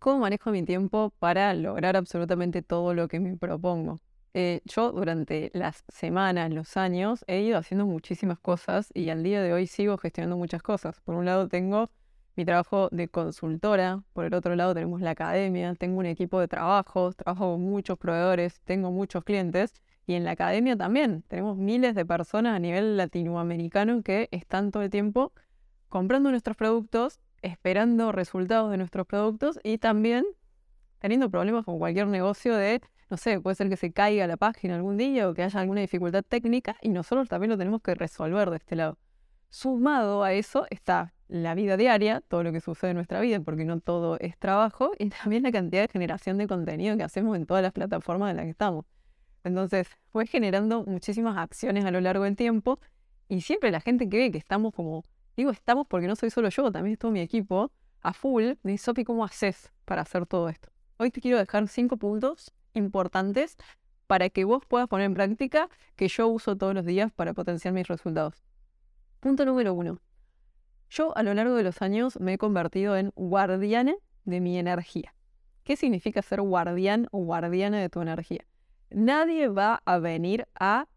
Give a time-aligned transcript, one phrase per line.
[0.00, 3.98] ¿Cómo manejo mi tiempo para lograr absolutamente todo lo que me propongo?
[4.32, 9.42] Eh, yo durante las semanas, los años, he ido haciendo muchísimas cosas y al día
[9.42, 10.98] de hoy sigo gestionando muchas cosas.
[11.02, 11.90] Por un lado tengo
[12.34, 16.48] mi trabajo de consultora, por el otro lado tenemos la academia, tengo un equipo de
[16.48, 19.74] trabajo, trabajo con muchos proveedores, tengo muchos clientes
[20.06, 24.82] y en la academia también tenemos miles de personas a nivel latinoamericano que están todo
[24.82, 25.34] el tiempo
[25.90, 30.24] comprando nuestros productos esperando resultados de nuestros productos y también
[30.98, 34.76] teniendo problemas con cualquier negocio de, no sé, puede ser que se caiga la página
[34.76, 38.50] algún día o que haya alguna dificultad técnica y nosotros también lo tenemos que resolver
[38.50, 38.98] de este lado.
[39.48, 43.64] Sumado a eso está la vida diaria, todo lo que sucede en nuestra vida, porque
[43.64, 47.46] no todo es trabajo, y también la cantidad de generación de contenido que hacemos en
[47.46, 48.84] todas las plataformas en las que estamos.
[49.44, 52.78] Entonces, fue generando muchísimas acciones a lo largo del tiempo
[53.28, 55.04] y siempre la gente que ve que estamos como
[55.36, 58.52] Digo estamos porque no soy solo yo, también es todo mi equipo a full.
[58.62, 60.70] Me dice, Sofi, ¿cómo haces para hacer todo esto?
[60.98, 63.56] Hoy te quiero dejar cinco puntos importantes
[64.06, 67.72] para que vos puedas poner en práctica que yo uso todos los días para potenciar
[67.72, 68.42] mis resultados.
[69.20, 70.00] Punto número uno.
[70.88, 73.94] Yo a lo largo de los años me he convertido en guardiana
[74.24, 75.14] de mi energía.
[75.62, 78.44] ¿Qué significa ser guardián o guardiana de tu energía?
[78.90, 80.88] Nadie va a venir a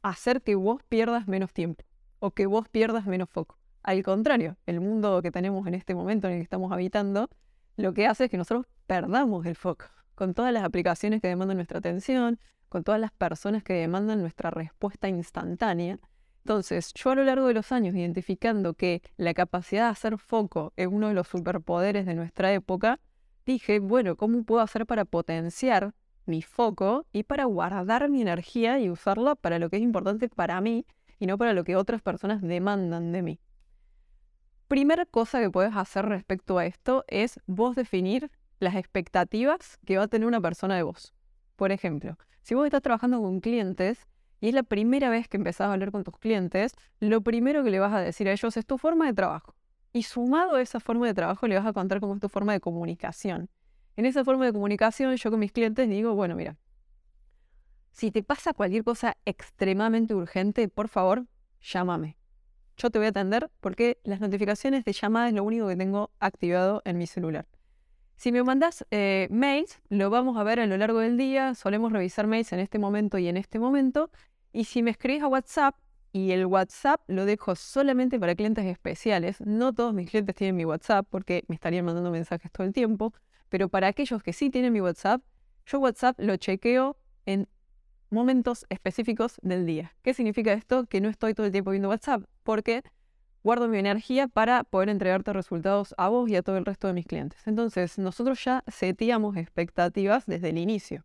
[0.00, 1.84] hacer que vos pierdas menos tiempo
[2.20, 3.58] o que vos pierdas menos foco.
[3.84, 7.28] Al contrario, el mundo que tenemos en este momento en el que estamos habitando,
[7.76, 11.58] lo que hace es que nosotros perdamos el foco con todas las aplicaciones que demandan
[11.58, 15.98] nuestra atención, con todas las personas que demandan nuestra respuesta instantánea.
[16.44, 20.72] Entonces, yo a lo largo de los años, identificando que la capacidad de hacer foco
[20.76, 23.00] es uno de los superpoderes de nuestra época,
[23.44, 28.88] dije, bueno, ¿cómo puedo hacer para potenciar mi foco y para guardar mi energía y
[28.88, 30.86] usarla para lo que es importante para mí
[31.18, 33.40] y no para lo que otras personas demandan de mí?
[34.68, 40.04] Primera cosa que puedes hacer respecto a esto es vos definir las expectativas que va
[40.04, 41.12] a tener una persona de vos.
[41.56, 44.06] Por ejemplo, si vos estás trabajando con clientes
[44.40, 47.70] y es la primera vez que empezás a hablar con tus clientes, lo primero que
[47.70, 49.54] le vas a decir a ellos es tu forma de trabajo.
[49.92, 52.54] Y sumado a esa forma de trabajo le vas a contar cómo es tu forma
[52.54, 53.50] de comunicación.
[53.96, 56.56] En esa forma de comunicación yo con mis clientes digo, bueno, mira,
[57.92, 61.26] si te pasa cualquier cosa extremadamente urgente, por favor,
[61.60, 62.16] llámame
[62.76, 66.10] yo te voy a atender porque las notificaciones de llamada es lo único que tengo
[66.20, 67.46] activado en mi celular.
[68.16, 71.54] Si me mandas eh, mails, lo vamos a ver a lo largo del día.
[71.54, 74.10] Solemos revisar mails en este momento y en este momento.
[74.52, 75.74] Y si me escribes a WhatsApp,
[76.14, 79.40] y el WhatsApp lo dejo solamente para clientes especiales.
[79.40, 83.12] No todos mis clientes tienen mi WhatsApp porque me estarían mandando mensajes todo el tiempo.
[83.48, 85.22] Pero para aquellos que sí tienen mi WhatsApp,
[85.66, 86.96] yo WhatsApp lo chequeo
[87.26, 87.48] en
[88.10, 89.94] momentos específicos del día.
[90.02, 90.84] ¿Qué significa esto?
[90.84, 92.82] Que no estoy todo el tiempo viendo WhatsApp, porque
[93.42, 96.94] guardo mi energía para poder entregarte resultados a vos y a todo el resto de
[96.94, 97.46] mis clientes.
[97.46, 101.04] Entonces, nosotros ya seteamos expectativas desde el inicio.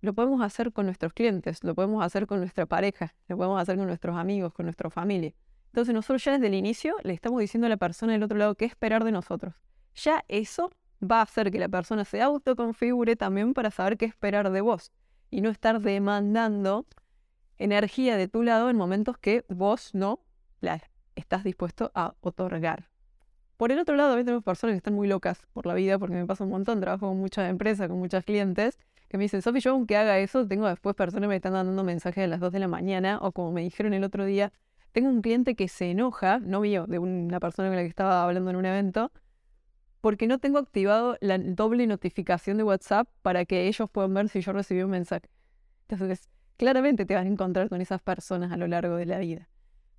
[0.00, 3.76] Lo podemos hacer con nuestros clientes, lo podemos hacer con nuestra pareja, lo podemos hacer
[3.76, 5.32] con nuestros amigos, con nuestra familia.
[5.66, 8.54] Entonces, nosotros ya desde el inicio le estamos diciendo a la persona del otro lado
[8.56, 9.54] qué esperar de nosotros.
[9.94, 14.50] Ya eso va a hacer que la persona se autoconfigure también para saber qué esperar
[14.50, 14.90] de vos
[15.30, 16.86] y no estar demandando
[17.58, 20.20] energía de tu lado en momentos que vos no
[20.60, 20.82] la
[21.14, 22.88] estás dispuesto a otorgar.
[23.56, 26.14] Por el otro lado, también tenemos personas que están muy locas por la vida, porque
[26.14, 29.60] me pasa un montón, trabajo con muchas empresas, con muchos clientes, que me dicen, Sofi,
[29.60, 32.52] yo aunque haga eso, tengo después personas que me están dando mensajes a las 2
[32.52, 34.50] de la mañana, o como me dijeron el otro día,
[34.92, 38.24] tengo un cliente que se enoja, no mío, de una persona con la que estaba
[38.24, 39.12] hablando en un evento,
[40.00, 44.40] porque no tengo activado la doble notificación de WhatsApp para que ellos puedan ver si
[44.40, 45.28] yo recibí un mensaje.
[45.88, 49.48] Entonces, claramente te vas a encontrar con esas personas a lo largo de la vida.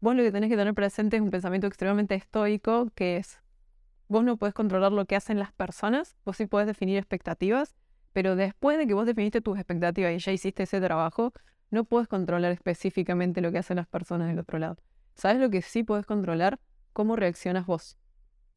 [0.00, 3.40] Vos lo que tenés que tener presente es un pensamiento extremadamente estoico, que es,
[4.06, 7.74] vos no podés controlar lo que hacen las personas, vos sí podés definir expectativas,
[8.12, 11.32] pero después de que vos definiste tus expectativas y ya hiciste ese trabajo,
[11.70, 14.76] no puedes controlar específicamente lo que hacen las personas del otro lado.
[15.14, 16.60] ¿Sabes lo que sí podés controlar?
[16.92, 17.98] Cómo reaccionas vos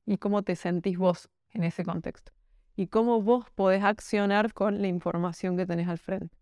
[0.06, 2.32] y cómo te sentís vos en ese contexto.
[2.76, 6.36] Y cómo vos podés accionar con la información que tenés al frente.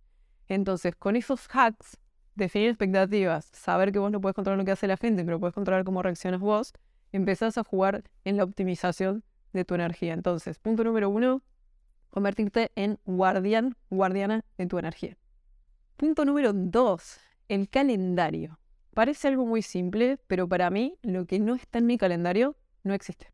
[0.48, 1.98] Entonces, con esos hacks,
[2.36, 5.54] definir expectativas, saber que vos no puedes controlar lo que hace la gente, pero puedes
[5.54, 6.74] controlar cómo reaccionas vos,
[7.12, 9.24] empezás a jugar en la optimización
[9.54, 10.14] de tu energía.
[10.14, 11.42] Entonces, punto número uno,
[12.10, 15.18] convertirte en guardián, guardiana de tu energía.
[15.98, 18.60] Punto número dos, el calendario.
[18.94, 22.94] Parece algo muy simple, pero para mí lo que no está en mi calendario no
[22.94, 23.32] existe.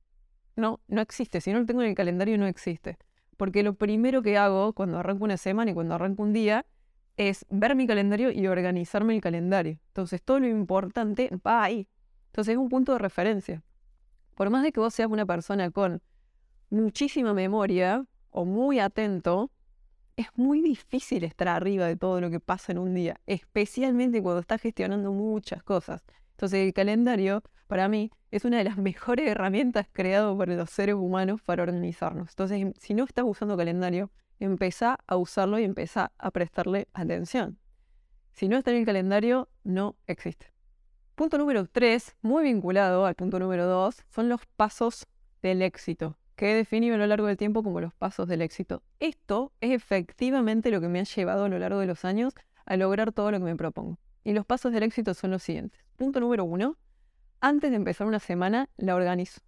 [0.55, 1.41] No, no existe.
[1.41, 2.97] Si no lo tengo en el calendario, no existe.
[3.37, 6.65] Porque lo primero que hago cuando arranco una semana y cuando arranco un día
[7.17, 9.79] es ver mi calendario y organizarme el calendario.
[9.87, 11.87] Entonces, todo lo importante va ahí.
[12.27, 13.63] Entonces, es un punto de referencia.
[14.35, 16.01] Por más de que vos seas una persona con
[16.69, 19.51] muchísima memoria o muy atento,
[20.17, 24.39] es muy difícil estar arriba de todo lo que pasa en un día, especialmente cuando
[24.41, 26.03] estás gestionando muchas cosas.
[26.31, 30.95] Entonces el calendario, para mí, es una de las mejores herramientas creadas por los seres
[30.95, 32.29] humanos para organizarnos.
[32.29, 37.57] Entonces, em, si no estás usando calendario, empezá a usarlo y empezá a prestarle atención.
[38.33, 40.51] Si no está en el calendario, no existe.
[41.15, 45.07] Punto número tres, muy vinculado al punto número dos, son los pasos
[45.41, 48.83] del éxito que he definido a lo largo del tiempo como los pasos del éxito.
[48.99, 52.33] Esto es efectivamente lo que me ha llevado a lo largo de los años
[52.65, 53.97] a lograr todo lo que me propongo.
[54.23, 55.79] Y los pasos del éxito son los siguientes.
[55.95, 56.77] Punto número uno,
[57.45, 59.39] antes de empezar una semana, la organizo.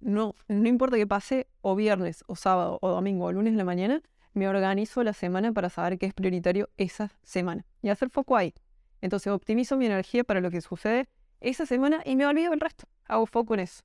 [0.00, 3.64] No, no importa que pase o viernes, o sábado, o domingo, o lunes en la
[3.64, 4.00] mañana,
[4.32, 8.54] me organizo la semana para saber qué es prioritario esa semana y hacer foco ahí.
[9.02, 11.06] Entonces optimizo mi energía para lo que sucede
[11.40, 12.86] esa semana y me olvido del resto.
[13.04, 13.82] Hago foco en eso.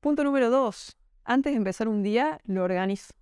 [0.00, 3.14] Punto número dos, antes de empezar un día, lo organizo.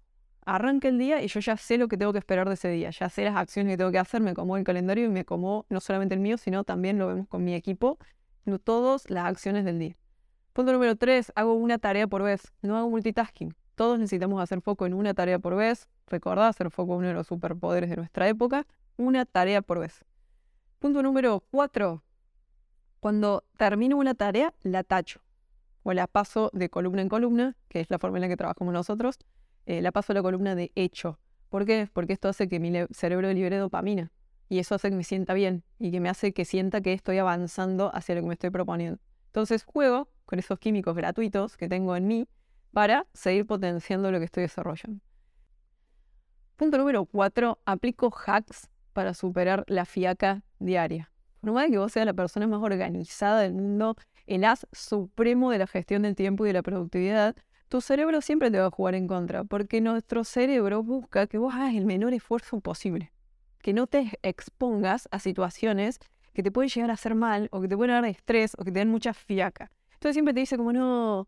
[0.47, 2.89] Arranca el día y yo ya sé lo que tengo que esperar de ese día,
[2.89, 5.67] ya sé las acciones que tengo que hacer, me como el calendario y me como
[5.69, 7.99] no solamente el mío, sino también lo vemos con mi equipo,
[8.47, 9.97] no todas las acciones del día.
[10.53, 13.55] Punto número tres, hago una tarea por vez, no hago multitasking.
[13.75, 15.87] Todos necesitamos hacer foco en una tarea por vez.
[16.07, 18.67] Recordad, hacer foco es uno de los superpoderes de nuestra época.
[18.97, 20.03] Una tarea por vez.
[20.79, 22.03] Punto número cuatro,
[23.01, 25.21] cuando termino una tarea, la tacho
[25.83, 28.73] o la paso de columna en columna, que es la forma en la que trabajamos
[28.73, 29.19] nosotros,
[29.67, 31.19] eh, la paso a la columna de hecho.
[31.49, 31.89] ¿Por qué?
[31.93, 34.11] Porque esto hace que mi cerebro libere dopamina
[34.49, 37.19] y eso hace que me sienta bien y que me hace que sienta que estoy
[37.19, 39.01] avanzando hacia lo que me estoy proponiendo.
[39.27, 42.29] Entonces juego con esos químicos gratuitos que tengo en mí
[42.73, 45.01] para seguir potenciando lo que estoy desarrollando.
[46.57, 51.11] Punto número cuatro, aplico hacks para superar la fiaca diaria.
[51.41, 53.97] Por más que vos seas la persona más organizada del mundo,
[54.27, 57.37] el as supremo de la gestión del tiempo y de la productividad,
[57.69, 61.55] tu cerebro siempre te va a jugar en contra, porque nuestro cerebro busca que vos
[61.55, 63.13] hagas el menor esfuerzo posible,
[63.67, 65.99] que no te expongas a situaciones
[66.33, 68.71] que te pueden llegar a hacer mal, o que te pueden dar estrés, o que
[68.71, 69.73] te den mucha fiaca.
[69.95, 71.27] Entonces siempre te dice como, no,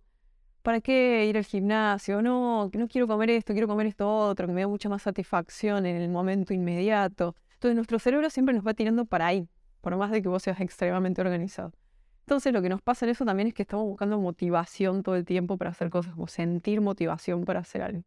[0.62, 2.23] ¿para qué ir al gimnasio?
[2.23, 5.85] No, no quiero comer esto, quiero comer esto otro, que me da mucha más satisfacción
[5.85, 7.35] en el momento inmediato.
[7.55, 9.49] Entonces nuestro cerebro siempre nos va tirando para ahí,
[9.81, 11.73] por más de que vos seas extremadamente organizado.
[12.20, 15.25] Entonces lo que nos pasa en eso también es que estamos buscando motivación todo el
[15.25, 18.05] tiempo para hacer cosas, o sentir motivación para hacer algo.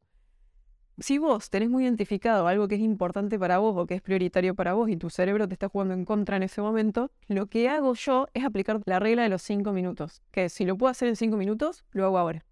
[0.99, 4.55] Si vos tenés muy identificado algo que es importante para vos o que es prioritario
[4.55, 7.69] para vos y tu cerebro te está jugando en contra en ese momento, lo que
[7.69, 11.07] hago yo es aplicar la regla de los cinco minutos, que si lo puedo hacer
[11.07, 12.45] en cinco minutos, lo hago ahora.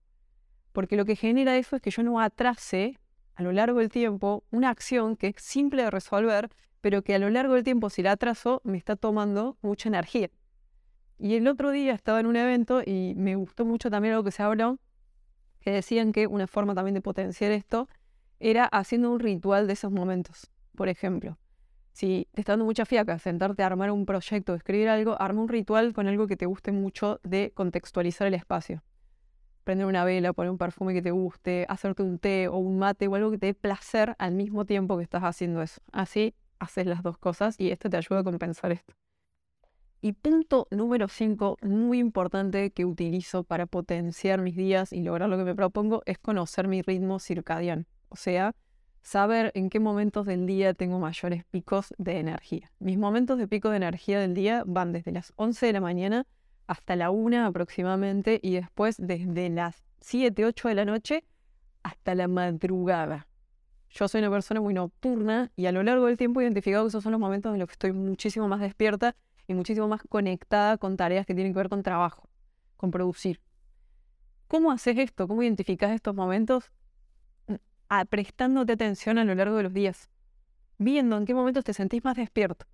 [0.72, 2.98] Porque lo que genera eso es que yo no atrase
[3.36, 6.50] a lo largo del tiempo una acción que es simple de resolver,
[6.82, 10.30] pero que a lo largo del tiempo si la atraso me está tomando mucha energía.
[11.18, 14.32] Y el otro día estaba en un evento y me gustó mucho también algo que
[14.32, 14.80] se habló,
[15.60, 17.90] que decían que una forma también de potenciar esto
[18.40, 20.50] era haciendo un ritual de esos momentos.
[20.76, 21.38] Por ejemplo,
[21.92, 25.50] si te está dando mucha fiaca sentarte a armar un proyecto, escribir algo, arma un
[25.50, 28.84] ritual con algo que te guste mucho de contextualizar el espacio.
[29.66, 33.08] Prender una vela, poner un perfume que te guste, hacerte un té o un mate
[33.08, 35.82] o algo que te dé placer al mismo tiempo que estás haciendo eso.
[35.92, 38.94] Así haces las dos cosas y esto te ayuda a compensar esto.
[40.02, 45.38] Y punto número 5, muy importante que utilizo para potenciar mis días y lograr lo
[45.38, 47.84] que me propongo, es conocer mi ritmo circadiano.
[48.10, 48.56] O sea,
[49.02, 52.72] saber en qué momentos del día tengo mayores picos de energía.
[52.80, 56.28] Mis momentos de pico de energía del día van desde las 11 de la mañana
[56.68, 61.24] hasta la 1 aproximadamente y después desde las 7, 8 de la noche
[61.84, 63.28] hasta la madrugada.
[63.90, 66.90] Yo soy una persona muy nocturna y a lo largo del tiempo he identificado que
[66.90, 69.16] esos son los momentos en los que estoy muchísimo más despierta
[69.48, 72.30] y muchísimo más conectada con tareas que tienen que ver con trabajo,
[72.78, 73.42] con producir.
[74.48, 75.28] ¿Cómo haces esto?
[75.28, 76.72] ¿Cómo identificas estos momentos?
[77.90, 80.10] Mm, prestándote atención a lo largo de los días,
[80.78, 82.66] viendo en qué momentos te sentís más despierto,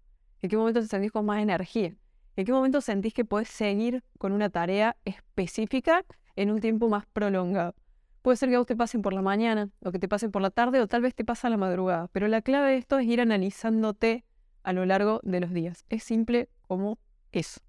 [0.42, 1.96] en qué momentos te sentís con más energía,
[2.36, 6.04] en qué momentos sentís que puedes seguir con una tarea específica
[6.36, 7.76] en un tiempo más prolongado.
[8.22, 10.42] Puede ser que a vos te pasen por la mañana, o que te pasen por
[10.42, 12.08] la tarde, o tal vez te pasa a la madrugada.
[12.12, 14.26] Pero la clave de esto es ir analizándote
[14.64, 15.86] a lo largo de los días.
[15.90, 16.98] Es simple como
[17.32, 17.65] eso.